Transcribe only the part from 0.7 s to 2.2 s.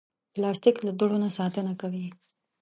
له دوړو نه ساتنه کوي.